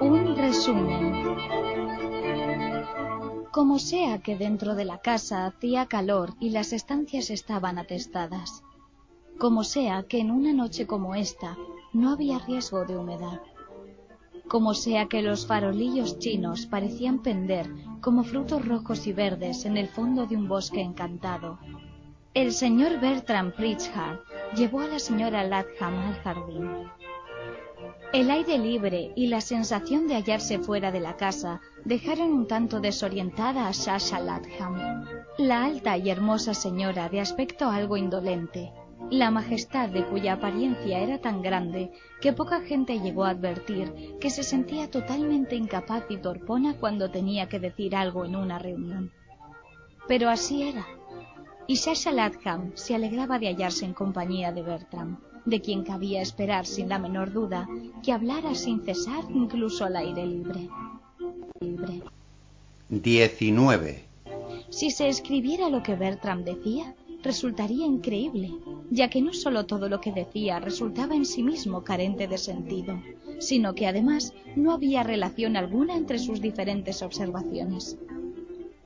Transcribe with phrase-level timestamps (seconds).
[0.00, 1.36] Un resumen.
[3.52, 8.64] Como sea que dentro de la casa hacía calor y las estancias estaban atestadas.
[9.38, 11.56] Como sea que en una noche como esta
[11.92, 13.40] no había riesgo de humedad.
[14.48, 17.70] Como sea que los farolillos chinos parecían pender
[18.00, 21.58] como frutos rojos y verdes en el fondo de un bosque encantado.
[22.34, 24.18] El señor Bertram Pritchard
[24.56, 26.68] llevó a la señora Latham al jardín.
[28.14, 32.78] El aire libre y la sensación de hallarse fuera de la casa dejaron un tanto
[32.78, 35.04] desorientada a Sasha Latham,
[35.36, 38.72] la alta y hermosa señora de aspecto algo indolente,
[39.10, 41.90] la majestad de cuya apariencia era tan grande
[42.20, 47.48] que poca gente llegó a advertir que se sentía totalmente incapaz y torpona cuando tenía
[47.48, 49.10] que decir algo en una reunión.
[50.06, 50.86] Pero así era.
[51.66, 56.66] Y Sasha Latham se alegraba de hallarse en compañía de Bertram, de quien cabía esperar
[56.66, 57.68] sin la menor duda
[58.02, 60.68] que hablara sin cesar incluso al aire libre.
[61.60, 62.02] libre.
[62.88, 64.04] 19.
[64.68, 68.52] Si se escribiera lo que Bertram decía, resultaría increíble,
[68.90, 73.00] ya que no sólo todo lo que decía resultaba en sí mismo carente de sentido,
[73.38, 77.96] sino que además no había relación alguna entre sus diferentes observaciones.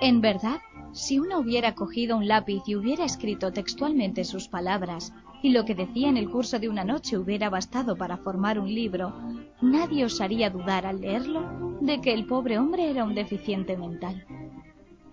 [0.00, 0.60] En verdad,
[0.92, 5.12] si uno hubiera cogido un lápiz y hubiera escrito textualmente sus palabras,
[5.42, 8.72] y lo que decía en el curso de una noche hubiera bastado para formar un
[8.72, 9.12] libro,
[9.60, 14.24] nadie osaría dudar al leerlo de que el pobre hombre era un deficiente mental.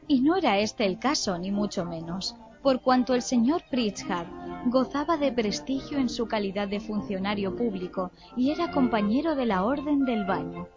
[0.07, 4.27] Y no era este el caso, ni mucho menos por cuanto el señor Pritchard
[4.65, 10.03] gozaba de prestigio en su calidad de funcionario público y era compañero de la Orden
[10.05, 10.67] del Baño.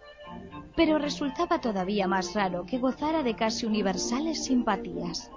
[0.76, 5.30] Pero resultaba todavía más raro que gozara de casi universales simpatías.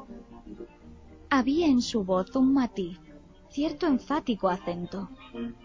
[1.29, 2.99] Había en su voz un matiz,
[3.49, 5.09] cierto enfático acento,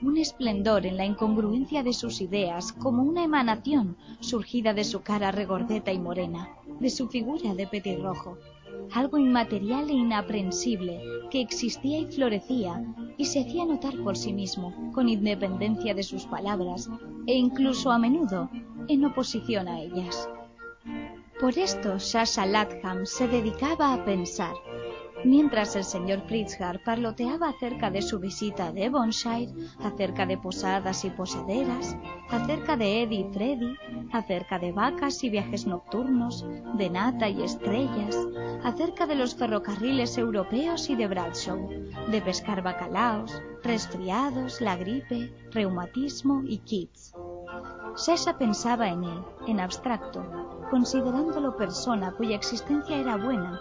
[0.03, 5.31] un esplendor en la incongruencia de sus ideas, como una emanación surgida de su cara
[5.31, 6.49] regordeta y morena,
[6.81, 8.39] de su figura de petirrojo
[8.93, 11.01] algo inmaterial e inaprensible
[11.31, 12.85] que existía y florecía
[13.17, 16.91] y se hacía notar por sí mismo, con independencia de sus palabras
[17.27, 18.51] e incluso a menudo
[18.93, 20.29] en oposición a ellas.
[21.41, 24.55] Por esto Sasha Latham se dedicaba a pensar,
[25.25, 31.11] mientras el señor Pritchard parloteaba acerca de su visita a Devonshire, acerca de posadas y
[31.11, 31.97] posaderas,
[32.31, 33.77] acerca de Eddie y Freddy,
[34.13, 38.17] acerca de vacas y viajes nocturnos, de nata y estrellas,
[38.65, 41.69] acerca de los ferrocarriles europeos y de Bradshaw,
[42.11, 47.15] de pescar bacalaos, resfriados, la gripe, reumatismo y kits.
[47.95, 50.23] Sasha pensaba en él, en abstracto,
[50.71, 53.61] considerándolo persona cuya existencia era buena,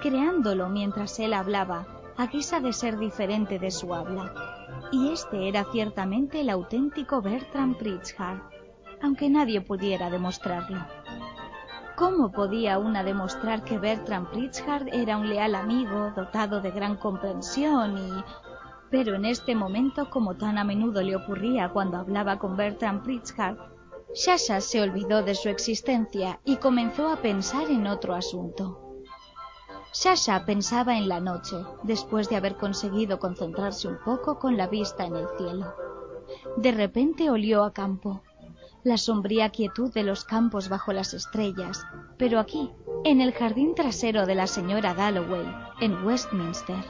[0.00, 1.86] creándolo mientras él hablaba,
[2.16, 4.32] a guisa de ser diferente de su habla.
[4.92, 8.40] Y este era ciertamente el auténtico Bertram Pritchard,
[9.02, 10.84] aunque nadie pudiera demostrarlo.
[11.96, 17.98] ¿Cómo podía una demostrar que Bertram Pritchard era un leal amigo, dotado de gran comprensión
[17.98, 18.24] y...
[18.90, 23.56] Pero en este momento, como tan a menudo le ocurría cuando hablaba con Bertram Pritchard,
[24.14, 28.90] Shasha se olvidó de su existencia y comenzó a pensar en otro asunto.
[29.92, 35.04] Sasha pensaba en la noche, después de haber conseguido concentrarse un poco con la vista
[35.04, 35.74] en el cielo.
[36.56, 38.22] De repente olió a campo,
[38.82, 41.84] la sombría quietud de los campos bajo las estrellas,
[42.16, 42.70] pero aquí,
[43.04, 45.46] en el jardín trasero de la señora Dalloway,
[45.80, 46.84] en Westminster,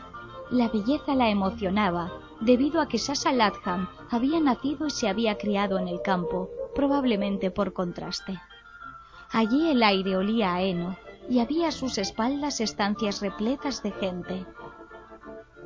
[0.50, 5.78] la belleza la emocionaba debido a que Sasha Latham había nacido y se había criado
[5.78, 8.40] en el campo, probablemente por contraste.
[9.30, 10.96] Allí el aire olía a heno
[11.28, 14.46] y había a sus espaldas estancias repletas de gente.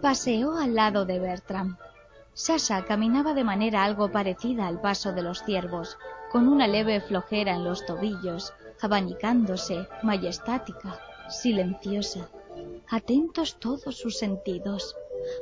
[0.03, 1.79] Paseó al lado de Bertram.
[2.35, 5.97] Sasha caminaba de manera algo parecida al paso de los ciervos,
[6.31, 10.99] con una leve flojera en los tobillos, abanicándose, majestática,
[11.31, 12.29] silenciosa,
[12.89, 14.95] atentos todos sus sentidos,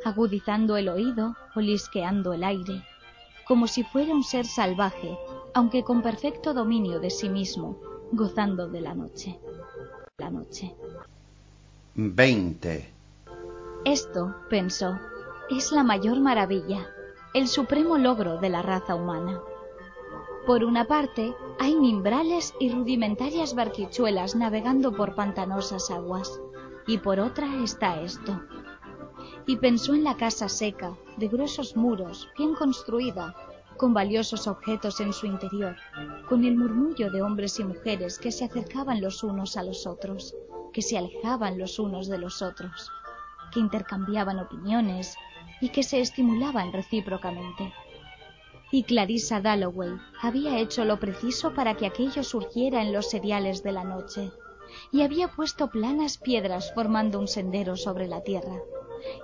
[0.05, 2.85] agudizando el oído, olisqueando el aire,
[3.47, 5.19] como si fuera un ser salvaje,
[5.55, 7.79] aunque con perfecto dominio de sí mismo,
[8.13, 9.39] gozando de la noche
[10.23, 10.75] la noche.
[11.95, 12.89] 20.
[13.85, 14.99] Esto, pensó,
[15.51, 16.87] es la mayor maravilla,
[17.35, 19.41] el supremo logro de la raza humana.
[20.47, 26.41] Por una parte, hay mimbrales y rudimentarias barquichuelas navegando por pantanosas aguas,
[26.87, 28.41] y por otra está esto.
[29.47, 33.35] Y pensó en la casa seca, de gruesos muros, bien construida,
[33.77, 35.77] con valiosos objetos en su interior,
[36.29, 40.35] con el murmullo de hombres y mujeres que se acercaban los unos a los otros,
[40.73, 42.91] que se alejaban los unos de los otros,
[43.53, 45.17] que intercambiaban opiniones
[45.61, 47.73] y que se estimulaban recíprocamente.
[48.71, 49.91] Y Clarissa Dalloway
[50.23, 54.33] había hecho lo preciso para que aquello surgiera en los seriales de la noche,
[54.91, 58.61] y había puesto planas piedras formando un sendero sobre la tierra.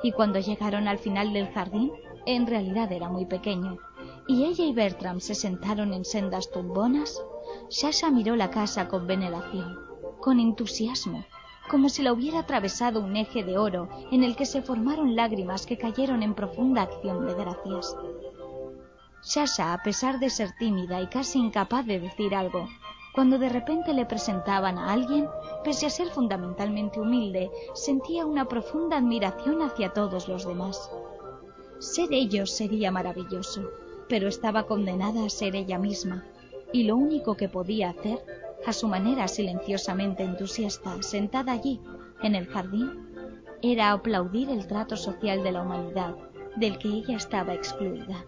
[0.02, 1.92] Y cuando llegaron al final del jardín,
[2.26, 3.78] en realidad era muy pequeño,
[4.26, 7.22] y ella y Bertram se sentaron en sendas tumbonas,
[7.70, 9.78] Sasha miró la casa con veneración,
[10.20, 11.24] con entusiasmo,
[11.70, 15.66] como si la hubiera atravesado un eje de oro en el que se formaron lágrimas
[15.66, 17.96] que cayeron en profunda acción de gracias.
[19.20, 22.68] Sasha, a pesar de ser tímida y casi incapaz de decir algo,
[23.19, 25.26] cuando de repente le presentaban a alguien,
[25.65, 30.88] pese a ser fundamentalmente humilde, sentía una profunda admiración hacia todos los demás.
[31.81, 33.62] Ser ellos sería maravilloso,
[34.09, 36.26] pero estaba condenada a ser ella misma,
[36.73, 38.25] y lo único que podía hacer,
[38.65, 41.81] a su manera silenciosamente entusiasta, sentada allí,
[42.23, 43.09] en el jardín,
[43.62, 46.15] era aplaudir el trato social de la humanidad,
[46.55, 48.25] del que ella estaba excluida.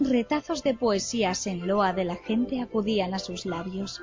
[0.00, 4.02] Retazos de poesías en loa de la gente acudían a sus labios.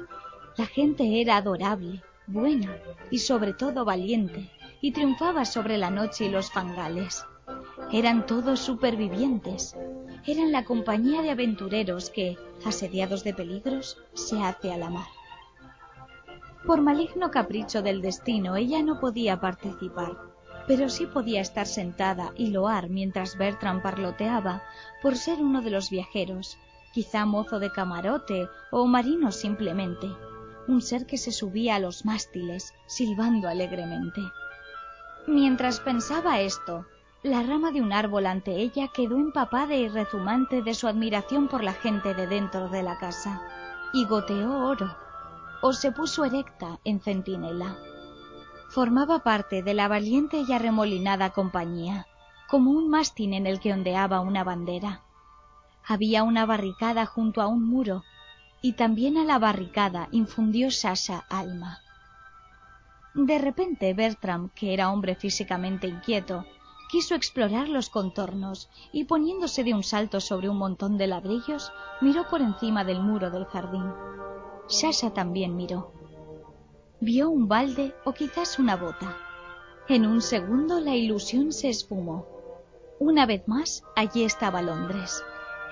[0.56, 2.78] La gente era adorable, buena
[3.12, 4.50] y sobre todo valiente,
[4.82, 7.26] y triunfaba sobre la noche y los fangales.
[7.92, 9.76] Eran todos supervivientes.
[10.26, 15.08] Eran la compañía de aventureros que, asediados de peligros, se hace a la mar.
[16.66, 20.29] Por maligno capricho del destino, ella no podía participar,
[20.70, 24.62] pero sí podía estar sentada y loar mientras Bertram parloteaba
[25.02, 26.60] por ser uno de los viajeros,
[26.94, 30.08] quizá mozo de camarote o marino simplemente,
[30.68, 34.22] un ser que se subía a los mástiles, silbando alegremente.
[35.26, 36.86] Mientras pensaba esto,
[37.24, 41.64] la rama de un árbol ante ella quedó empapada y rezumante de su admiración por
[41.64, 43.42] la gente de dentro de la casa,
[43.92, 44.96] y goteó oro,
[45.64, 47.76] o se puso erecta en centinela.
[48.70, 52.06] Formaba parte de la valiente y arremolinada compañía,
[52.48, 55.02] como un mástil en el que ondeaba una bandera.
[55.88, 58.04] Había una barricada junto a un muro,
[58.62, 61.80] y también a la barricada infundió Sasha alma.
[63.16, 66.46] De repente Bertram, que era hombre físicamente inquieto,
[66.92, 72.28] quiso explorar los contornos y poniéndose de un salto sobre un montón de ladrillos, miró
[72.30, 73.92] por encima del muro del jardín.
[74.68, 75.99] Sasha también miró.
[77.02, 79.16] Vio un balde o quizás una bota.
[79.88, 82.28] En un segundo la ilusión se esfumó.
[83.00, 85.24] Una vez más, allí estaba Londres,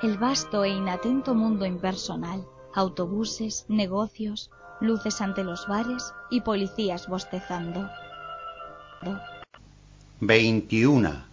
[0.01, 7.89] el vasto e inatento mundo impersonal, autobuses, negocios, luces ante los bares y policías bostezando.
[10.21, 11.25] 21.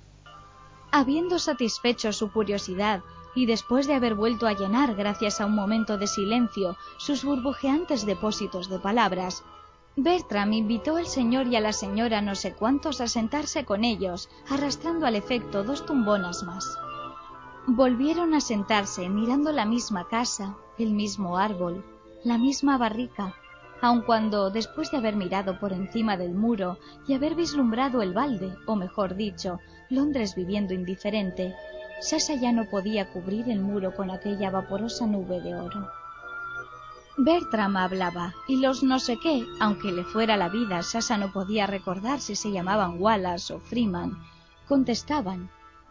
[0.90, 3.02] Habiendo satisfecho su curiosidad
[3.36, 8.04] y después de haber vuelto a llenar, gracias a un momento de silencio, sus burbujeantes
[8.06, 9.44] depósitos de palabras,
[9.96, 14.28] Bertram invitó al señor y a la señora no sé cuántos a sentarse con ellos,
[14.48, 16.66] arrastrando al efecto dos tumbonas más.
[17.66, 21.84] Volvieron a sentarse mirando la misma casa, el mismo árbol,
[22.24, 23.34] la misma barrica,
[23.80, 28.56] aun cuando, después de haber mirado por encima del muro y haber vislumbrado el balde,
[28.66, 29.60] o mejor dicho,
[29.90, 31.54] Londres viviendo indiferente,
[32.00, 35.88] Sasa ya no podía cubrir el muro con aquella vaporosa nube de oro.
[37.16, 41.64] Bertram hablaba, y los no sé qué, aunque le fuera la vida, Sasa no podía
[41.64, 44.18] recordar si se llamaban Wallace o Freeman,
[44.66, 45.48] contestaban,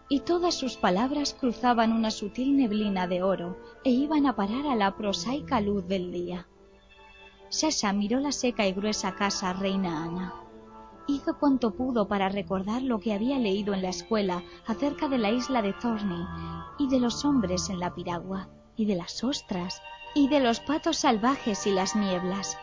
[0.10, 4.76] y todas sus palabras cruzaban una sutil neblina de oro e iban a parar a
[4.76, 6.46] la prosaica luz del día.
[7.48, 10.34] Sasha miró la seca y gruesa casa Reina Ana.
[11.08, 15.32] Hizo cuanto pudo para recordar lo que había leído en la escuela acerca de la
[15.32, 16.26] isla de Thorney
[16.80, 19.82] y de los hombres en la piragua y de las ostras
[20.16, 22.58] y de los patos salvajes y las nieblas.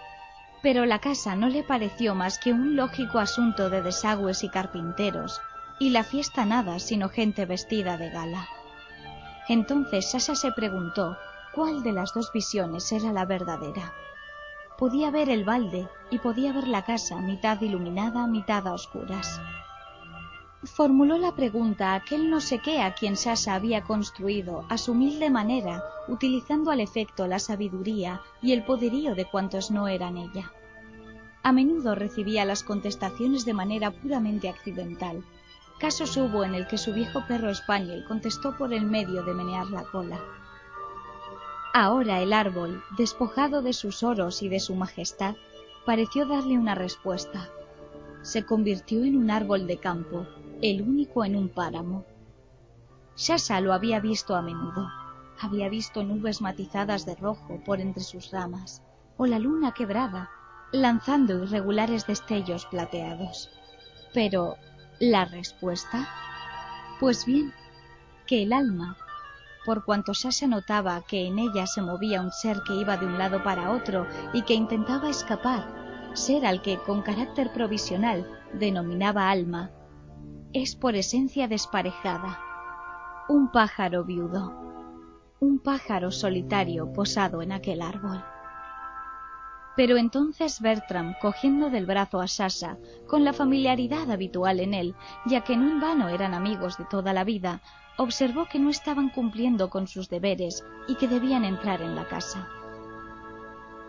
[0.62, 5.40] Pero la casa no le pareció más que un lógico asunto de desagües y carpinteros,
[5.78, 8.48] y la fiesta nada sino gente vestida de gala.
[9.48, 11.16] Entonces Sasha se preguntó
[11.54, 13.92] cuál de las dos visiones era la verdadera.
[14.78, 19.40] Podía ver el balde y podía ver la casa, mitad iluminada, mitad a oscuras.
[20.62, 24.92] Formuló la pregunta a aquel no sé qué a quien Sasa había construido a su
[24.92, 30.52] humilde manera, utilizando al efecto la sabiduría y el poderío de cuantos no eran ella.
[31.42, 35.24] A menudo recibía las contestaciones de manera puramente accidental.
[35.78, 39.66] Casos hubo en el que su viejo perro español contestó por el medio de menear
[39.68, 40.20] la cola.
[41.72, 45.36] Ahora el árbol, despojado de sus oros y de su majestad,
[45.86, 47.48] pareció darle una respuesta.
[48.20, 50.26] Se convirtió en un árbol de campo,
[50.62, 52.04] el único en un páramo.
[53.16, 54.88] Shasha lo había visto a menudo.
[55.40, 58.82] Había visto nubes matizadas de rojo por entre sus ramas,
[59.16, 60.30] o la luna quebrada,
[60.70, 63.50] lanzando irregulares destellos plateados.
[64.12, 64.56] Pero,
[64.98, 66.08] ¿la respuesta?
[67.00, 67.54] Pues bien,
[68.26, 68.98] que el alma,
[69.64, 73.16] por cuanto Sasha notaba que en ella se movía un ser que iba de un
[73.16, 79.70] lado para otro y que intentaba escapar, ser al que con carácter provisional denominaba alma,
[80.52, 82.40] es por esencia desparejada,
[83.28, 84.52] un pájaro viudo,
[85.38, 88.24] un pájaro solitario posado en aquel árbol.
[89.76, 95.42] Pero entonces Bertram, cogiendo del brazo a Sasha, con la familiaridad habitual en él, ya
[95.42, 97.62] que no en vano eran amigos de toda la vida,
[97.96, 102.48] observó que no estaban cumpliendo con sus deberes y que debían entrar en la casa.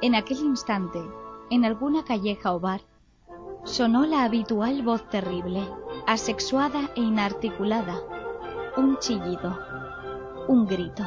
[0.04, 1.02] En aquel instante,
[1.50, 2.82] en alguna calleja o bar,
[3.64, 5.64] sonó la habitual voz terrible,
[6.08, 8.02] asexuada e inarticulada,
[8.78, 9.58] un chillido,
[10.48, 11.04] un grito.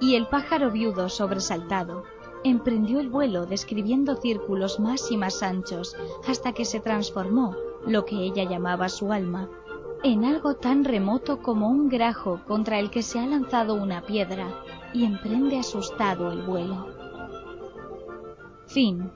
[0.00, 2.04] Y el pájaro viudo sobresaltado,
[2.44, 5.96] emprendió el vuelo describiendo círculos más y más anchos
[6.28, 9.48] hasta que se transformó, lo que ella llamaba su alma,
[10.02, 14.48] en algo tan remoto como un grajo contra el que se ha lanzado una piedra
[14.92, 16.86] y emprende asustado el vuelo.
[18.66, 19.10] Fin.